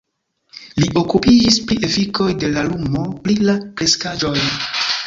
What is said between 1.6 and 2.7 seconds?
pri efikoj de la